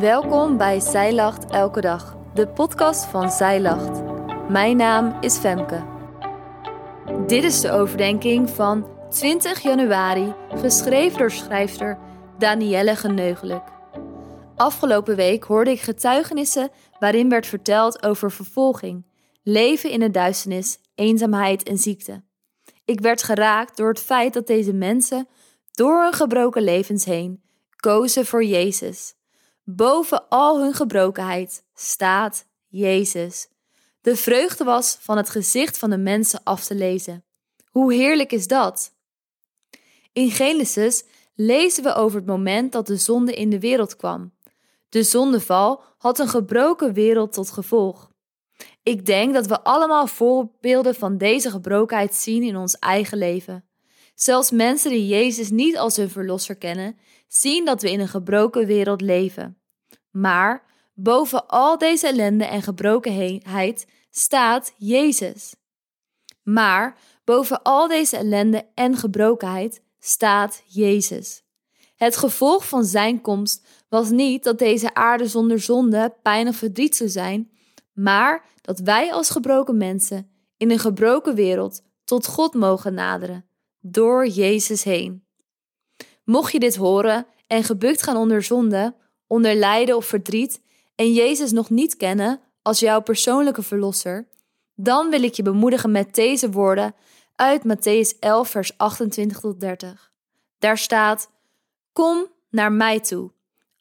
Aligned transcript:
Welkom 0.00 0.56
bij 0.56 0.80
Zij 0.80 1.14
Lacht 1.14 1.50
Elke 1.50 1.80
Dag, 1.80 2.16
de 2.34 2.48
podcast 2.48 3.04
van 3.04 3.30
Zij 3.30 3.60
Lacht. 3.60 4.02
Mijn 4.48 4.76
naam 4.76 5.22
is 5.22 5.36
Femke. 5.36 5.84
Dit 7.26 7.44
is 7.44 7.60
de 7.60 7.70
overdenking 7.70 8.50
van 8.50 8.88
20 9.10 9.60
januari, 9.60 10.34
geschreven 10.48 11.18
door 11.18 11.30
schrijfster 11.30 11.98
Danielle 12.38 12.96
Geneugelijk. 12.96 13.68
Afgelopen 14.56 15.16
week 15.16 15.44
hoorde 15.44 15.70
ik 15.70 15.80
getuigenissen 15.80 16.70
waarin 16.98 17.28
werd 17.28 17.46
verteld 17.46 18.02
over 18.02 18.32
vervolging, 18.32 19.06
leven 19.42 19.90
in 19.90 20.00
de 20.00 20.10
duisternis, 20.10 20.78
eenzaamheid 20.94 21.62
en 21.62 21.78
ziekte. 21.78 22.24
Ik 22.84 23.00
werd 23.00 23.22
geraakt 23.22 23.76
door 23.76 23.88
het 23.88 24.00
feit 24.00 24.32
dat 24.32 24.46
deze 24.46 24.72
mensen 24.72 25.28
door 25.72 26.02
hun 26.02 26.12
gebroken 26.12 26.62
levens 26.62 27.04
heen 27.04 27.44
kozen 27.76 28.26
voor 28.26 28.44
Jezus. 28.44 29.15
Boven 29.68 30.28
al 30.28 30.60
hun 30.60 30.74
gebrokenheid 30.74 31.64
staat 31.74 32.46
Jezus. 32.66 33.48
De 34.00 34.16
vreugde 34.16 34.64
was 34.64 34.98
van 35.00 35.16
het 35.16 35.30
gezicht 35.30 35.78
van 35.78 35.90
de 35.90 35.98
mensen 35.98 36.40
af 36.44 36.64
te 36.64 36.74
lezen. 36.74 37.24
Hoe 37.70 37.94
heerlijk 37.94 38.32
is 38.32 38.46
dat? 38.46 38.94
In 40.12 40.30
Genesis 40.30 41.04
lezen 41.34 41.82
we 41.82 41.94
over 41.94 42.18
het 42.18 42.26
moment 42.26 42.72
dat 42.72 42.86
de 42.86 42.96
zonde 42.96 43.34
in 43.34 43.50
de 43.50 43.60
wereld 43.60 43.96
kwam. 43.96 44.32
De 44.88 45.02
zondeval 45.02 45.82
had 45.98 46.18
een 46.18 46.28
gebroken 46.28 46.92
wereld 46.92 47.32
tot 47.32 47.50
gevolg. 47.50 48.10
Ik 48.82 49.06
denk 49.06 49.34
dat 49.34 49.46
we 49.46 49.62
allemaal 49.62 50.06
voorbeelden 50.06 50.94
van 50.94 51.18
deze 51.18 51.50
gebrokenheid 51.50 52.14
zien 52.14 52.42
in 52.42 52.56
ons 52.56 52.78
eigen 52.78 53.18
leven. 53.18 53.68
Zelfs 54.16 54.50
mensen 54.50 54.90
die 54.90 55.06
Jezus 55.06 55.50
niet 55.50 55.78
als 55.78 55.96
hun 55.96 56.10
verlosser 56.10 56.56
kennen, 56.56 56.98
zien 57.28 57.64
dat 57.64 57.82
we 57.82 57.90
in 57.90 58.00
een 58.00 58.08
gebroken 58.08 58.66
wereld 58.66 59.00
leven. 59.00 59.58
Maar 60.10 60.64
boven 60.94 61.46
al 61.46 61.78
deze 61.78 62.06
ellende 62.06 62.44
en 62.44 62.62
gebrokenheid 62.62 63.86
staat 64.10 64.74
Jezus. 64.76 65.54
Maar 66.42 66.98
boven 67.24 67.62
al 67.62 67.88
deze 67.88 68.16
ellende 68.16 68.66
en 68.74 68.96
gebrokenheid 68.96 69.82
staat 69.98 70.62
Jezus. 70.66 71.42
Het 71.96 72.16
gevolg 72.16 72.68
van 72.68 72.84
zijn 72.84 73.20
komst 73.20 73.66
was 73.88 74.10
niet 74.10 74.44
dat 74.44 74.58
deze 74.58 74.94
aarde 74.94 75.28
zonder 75.28 75.60
zonde, 75.60 76.16
pijn 76.22 76.48
of 76.48 76.56
verdriet 76.56 76.96
zou 76.96 77.10
zijn, 77.10 77.50
maar 77.92 78.44
dat 78.60 78.78
wij 78.78 79.12
als 79.12 79.30
gebroken 79.30 79.76
mensen 79.76 80.30
in 80.56 80.70
een 80.70 80.78
gebroken 80.78 81.34
wereld 81.34 81.82
tot 82.04 82.26
God 82.26 82.54
mogen 82.54 82.94
naderen, 82.94 83.48
door 83.90 84.26
Jezus 84.26 84.82
heen. 84.82 85.24
Mocht 86.24 86.52
je 86.52 86.58
dit 86.58 86.76
horen 86.76 87.26
en 87.46 87.64
gebukt 87.64 88.02
gaan 88.02 88.16
onder 88.16 88.42
zonde, 88.42 88.94
onder 89.26 89.54
lijden 89.54 89.96
of 89.96 90.06
verdriet 90.06 90.60
en 90.94 91.12
Jezus 91.12 91.52
nog 91.52 91.70
niet 91.70 91.96
kennen 91.96 92.40
als 92.62 92.80
jouw 92.80 93.00
persoonlijke 93.00 93.62
verlosser, 93.62 94.28
dan 94.74 95.10
wil 95.10 95.22
ik 95.22 95.34
je 95.34 95.42
bemoedigen 95.42 95.90
met 95.90 96.14
deze 96.14 96.50
woorden 96.50 96.94
uit 97.34 97.62
Matthäus 97.62 98.18
11, 98.18 98.48
vers 98.48 98.78
28 98.78 99.40
tot 99.40 99.60
30. 99.60 100.12
Daar 100.58 100.78
staat: 100.78 101.30
Kom 101.92 102.26
naar 102.50 102.72
mij 102.72 103.00
toe, 103.00 103.32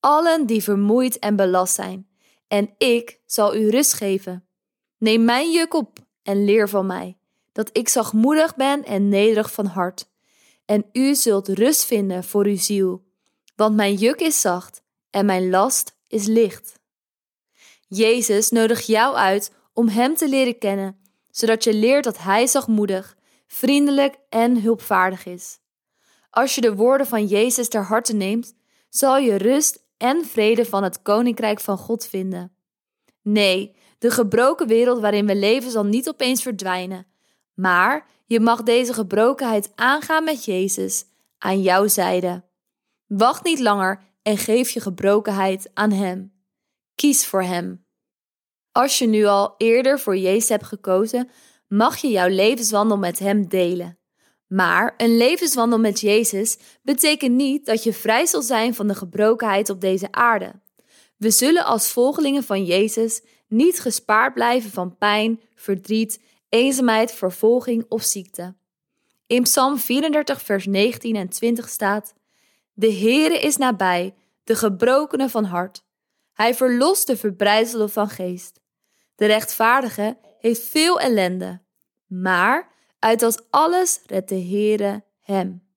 allen 0.00 0.46
die 0.46 0.62
vermoeid 0.62 1.18
en 1.18 1.36
belast 1.36 1.74
zijn, 1.74 2.08
en 2.48 2.74
ik 2.78 3.20
zal 3.26 3.56
u 3.56 3.68
rust 3.68 3.92
geven. 3.92 4.44
Neem 4.98 5.24
mijn 5.24 5.50
juk 5.50 5.74
op 5.74 5.98
en 6.22 6.44
leer 6.44 6.68
van 6.68 6.86
mij, 6.86 7.18
dat 7.60 7.76
ik 7.76 7.88
zachtmoedig 7.88 8.56
ben 8.56 8.84
en 8.84 9.08
nederig 9.08 9.52
van 9.52 9.66
hart. 9.66 10.08
En 10.64 10.84
u 10.92 11.14
zult 11.14 11.48
rust 11.48 11.84
vinden 11.84 12.24
voor 12.24 12.44
uw 12.44 12.56
ziel, 12.56 13.04
want 13.56 13.76
mijn 13.76 13.94
juk 13.94 14.20
is 14.20 14.40
zacht 14.40 14.82
en 15.10 15.26
mijn 15.26 15.50
last 15.50 15.96
is 16.08 16.26
licht. 16.26 16.78
Jezus 17.88 18.50
nodigt 18.50 18.86
jou 18.86 19.14
uit 19.14 19.52
om 19.72 19.88
Hem 19.88 20.14
te 20.14 20.28
leren 20.28 20.58
kennen, 20.58 21.00
zodat 21.30 21.64
je 21.64 21.74
leert 21.74 22.04
dat 22.04 22.18
Hij 22.18 22.46
zachtmoedig, 22.46 23.16
vriendelijk 23.46 24.16
en 24.28 24.62
hulpvaardig 24.62 25.26
is. 25.26 25.58
Als 26.30 26.54
je 26.54 26.60
de 26.60 26.74
woorden 26.74 27.06
van 27.06 27.26
Jezus 27.26 27.68
ter 27.68 27.82
harte 27.82 28.14
neemt, 28.14 28.54
zal 28.88 29.18
je 29.18 29.36
rust 29.36 29.84
en 29.96 30.24
vrede 30.24 30.64
van 30.64 30.82
het 30.82 31.02
koninkrijk 31.02 31.60
van 31.60 31.78
God 31.78 32.06
vinden. 32.06 32.52
Nee, 33.22 33.76
de 33.98 34.10
gebroken 34.10 34.66
wereld 34.66 35.00
waarin 35.00 35.26
we 35.26 35.36
leven 35.36 35.70
zal 35.70 35.84
niet 35.84 36.08
opeens 36.08 36.42
verdwijnen, 36.42 37.09
maar 37.60 38.06
je 38.26 38.40
mag 38.40 38.62
deze 38.62 38.92
gebrokenheid 38.92 39.72
aangaan 39.74 40.24
met 40.24 40.44
Jezus 40.44 41.04
aan 41.38 41.62
jouw 41.62 41.88
zijde. 41.88 42.44
Wacht 43.06 43.44
niet 43.44 43.58
langer 43.58 44.02
en 44.22 44.38
geef 44.38 44.70
je 44.70 44.80
gebrokenheid 44.80 45.70
aan 45.74 45.90
Hem. 45.90 46.32
Kies 46.94 47.26
voor 47.26 47.42
Hem. 47.42 47.84
Als 48.72 48.98
je 48.98 49.06
nu 49.06 49.24
al 49.24 49.54
eerder 49.56 50.00
voor 50.00 50.16
Jezus 50.16 50.48
hebt 50.48 50.64
gekozen, 50.64 51.30
mag 51.68 51.96
je 51.96 52.08
jouw 52.08 52.28
levenswandel 52.28 52.98
met 52.98 53.18
Hem 53.18 53.48
delen. 53.48 53.98
Maar 54.46 54.94
een 54.96 55.16
levenswandel 55.16 55.78
met 55.78 56.00
Jezus 56.00 56.58
betekent 56.82 57.34
niet 57.34 57.66
dat 57.66 57.82
je 57.82 57.92
vrij 57.92 58.26
zal 58.26 58.42
zijn 58.42 58.74
van 58.74 58.86
de 58.86 58.94
gebrokenheid 58.94 59.70
op 59.70 59.80
deze 59.80 60.12
aarde. 60.12 60.60
We 61.16 61.30
zullen 61.30 61.64
als 61.64 61.92
volgelingen 61.92 62.44
van 62.44 62.64
Jezus 62.64 63.22
niet 63.48 63.80
gespaard 63.80 64.34
blijven 64.34 64.70
van 64.70 64.96
pijn, 64.96 65.40
verdriet, 65.54 66.20
eenzaamheid, 66.50 67.12
vervolging 67.12 67.84
of 67.88 68.02
ziekte. 68.02 68.54
In 69.26 69.42
Psalm 69.42 69.78
34, 69.78 70.42
vers 70.42 70.66
19 70.66 71.16
en 71.16 71.28
20 71.28 71.68
staat: 71.68 72.14
De 72.72 72.92
Heere 72.92 73.40
is 73.40 73.56
nabij, 73.56 74.14
de 74.44 74.54
gebrokenen 74.54 75.30
van 75.30 75.44
hart. 75.44 75.84
Hij 76.32 76.54
verlost 76.54 77.06
de 77.06 77.16
verbrijzelden 77.16 77.90
van 77.90 78.08
geest. 78.08 78.60
De 79.14 79.26
rechtvaardige 79.26 80.18
heeft 80.38 80.62
veel 80.62 81.00
ellende, 81.00 81.60
maar 82.06 82.72
uit 82.98 83.20
dat 83.20 83.46
alles 83.50 84.00
redt 84.06 84.28
de 84.28 84.40
Heere 84.40 85.04
hem. 85.20 85.68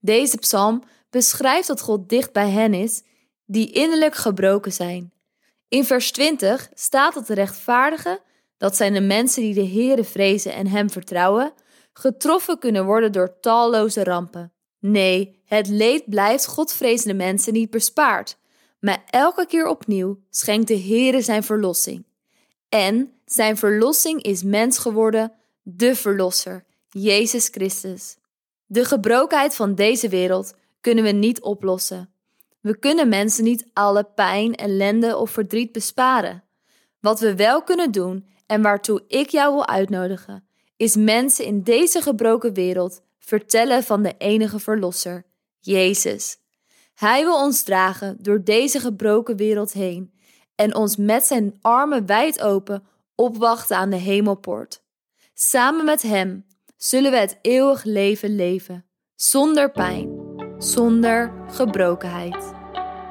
Deze 0.00 0.38
psalm 0.38 0.82
beschrijft 1.10 1.66
dat 1.66 1.80
God 1.80 2.08
dicht 2.08 2.32
bij 2.32 2.50
hen 2.50 2.74
is 2.74 3.02
die 3.46 3.72
innerlijk 3.72 4.14
gebroken 4.14 4.72
zijn. 4.72 5.12
In 5.68 5.84
vers 5.84 6.12
20 6.12 6.70
staat 6.74 7.14
dat 7.14 7.26
de 7.26 7.34
rechtvaardigen, 7.34 8.20
dat 8.62 8.76
zijn 8.76 8.92
de 8.92 9.00
mensen 9.00 9.42
die 9.42 9.54
de 9.54 9.66
Heere 9.66 10.04
vrezen 10.04 10.54
en 10.54 10.66
hem 10.66 10.90
vertrouwen, 10.90 11.52
getroffen 11.92 12.58
kunnen 12.58 12.84
worden 12.84 13.12
door 13.12 13.40
talloze 13.40 14.04
rampen. 14.04 14.52
Nee, 14.78 15.42
het 15.44 15.68
leed 15.68 16.08
blijft 16.08 16.46
Godvrezende 16.46 17.14
mensen 17.14 17.52
niet 17.52 17.70
bespaard, 17.70 18.38
maar 18.80 19.02
elke 19.10 19.46
keer 19.46 19.66
opnieuw 19.66 20.18
schenkt 20.30 20.68
de 20.68 20.78
Heere 20.78 21.20
zijn 21.20 21.42
verlossing. 21.42 22.04
En 22.68 23.12
zijn 23.24 23.56
verlossing 23.56 24.22
is 24.22 24.42
mens 24.42 24.78
geworden, 24.78 25.32
de 25.62 25.94
Verlosser, 25.94 26.64
Jezus 26.88 27.48
Christus. 27.48 28.16
De 28.66 28.84
gebrokenheid 28.84 29.54
van 29.54 29.74
deze 29.74 30.08
wereld 30.08 30.54
kunnen 30.80 31.04
we 31.04 31.10
niet 31.10 31.40
oplossen. 31.40 32.12
We 32.60 32.78
kunnen 32.78 33.08
mensen 33.08 33.44
niet 33.44 33.66
alle 33.72 34.04
pijn, 34.04 34.54
ellende 34.54 35.16
of 35.16 35.30
verdriet 35.30 35.72
besparen. 35.72 36.44
Wat 37.00 37.20
we 37.20 37.34
wel 37.34 37.62
kunnen 37.62 37.90
doen 37.90 38.30
en 38.52 38.62
waartoe 38.62 39.04
ik 39.08 39.28
jou 39.28 39.54
wil 39.54 39.66
uitnodigen, 39.66 40.46
is 40.76 40.96
mensen 40.96 41.44
in 41.44 41.62
deze 41.62 42.00
gebroken 42.00 42.54
wereld 42.54 43.02
vertellen 43.18 43.82
van 43.82 44.02
de 44.02 44.14
enige 44.18 44.58
Verlosser, 44.58 45.24
Jezus. 45.60 46.38
Hij 46.94 47.24
wil 47.24 47.42
ons 47.42 47.62
dragen 47.62 48.16
door 48.20 48.44
deze 48.44 48.80
gebroken 48.80 49.36
wereld 49.36 49.72
heen 49.72 50.12
en 50.54 50.74
ons 50.74 50.96
met 50.96 51.24
zijn 51.24 51.58
armen 51.60 52.06
wijd 52.06 52.40
open 52.40 52.84
opwachten 53.14 53.76
aan 53.76 53.90
de 53.90 53.96
hemelpoort. 53.96 54.82
Samen 55.34 55.84
met 55.84 56.02
Hem 56.02 56.46
zullen 56.76 57.10
we 57.10 57.16
het 57.16 57.38
eeuwig 57.42 57.84
leven 57.84 58.34
leven, 58.34 58.84
zonder 59.14 59.70
pijn, 59.70 60.10
zonder 60.58 61.32
gebrokenheid. 61.48 62.52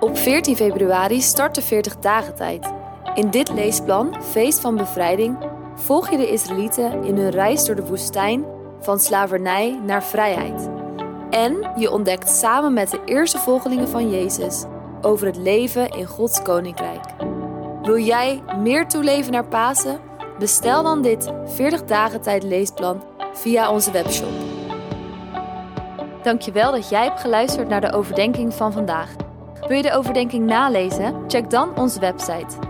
Op 0.00 0.18
14 0.18 0.56
februari 0.56 1.20
start 1.20 1.54
de 1.54 1.62
40 1.62 1.96
dagen 1.96 2.34
tijd. 2.34 2.79
In 3.14 3.30
dit 3.30 3.52
leesplan, 3.52 4.22
Feest 4.22 4.60
van 4.60 4.76
Bevrijding, 4.76 5.36
volg 5.74 6.10
je 6.10 6.16
de 6.16 6.30
Israëlieten 6.30 7.04
in 7.04 7.16
hun 7.16 7.30
reis 7.30 7.64
door 7.64 7.74
de 7.74 7.86
woestijn 7.86 8.44
van 8.80 9.00
slavernij 9.00 9.80
naar 9.84 10.04
vrijheid. 10.04 10.68
En 11.30 11.72
je 11.76 11.90
ontdekt 11.90 12.30
samen 12.30 12.72
met 12.72 12.90
de 12.90 13.00
eerste 13.04 13.38
volgelingen 13.38 13.88
van 13.88 14.10
Jezus 14.10 14.64
over 15.00 15.26
het 15.26 15.36
leven 15.36 15.88
in 15.88 16.06
Gods 16.06 16.42
koninkrijk. 16.42 17.04
Wil 17.82 17.98
jij 17.98 18.42
meer 18.58 18.88
toeleven 18.88 19.32
naar 19.32 19.46
Pasen? 19.46 20.00
Bestel 20.38 20.82
dan 20.82 21.02
dit 21.02 21.32
40 21.44 21.84
dagen 21.84 22.20
tijd 22.20 22.42
leesplan 22.42 23.02
via 23.32 23.70
onze 23.70 23.90
webshop. 23.90 24.32
Dankjewel 26.22 26.72
dat 26.72 26.88
jij 26.88 27.04
hebt 27.04 27.20
geluisterd 27.20 27.68
naar 27.68 27.80
de 27.80 27.92
overdenking 27.92 28.54
van 28.54 28.72
vandaag. 28.72 29.10
Wil 29.66 29.76
je 29.76 29.82
de 29.82 29.92
overdenking 29.92 30.46
nalezen? 30.46 31.14
Check 31.28 31.50
dan 31.50 31.78
onze 31.78 32.00
website. 32.00 32.69